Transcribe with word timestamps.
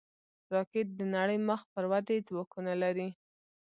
راکټ 0.53 0.87
د 0.99 1.01
نړۍ 1.15 1.37
مخ 1.49 1.61
پر 1.73 1.83
ودې 1.91 2.17
ځواکونه 2.29 2.71
لري 2.83 3.09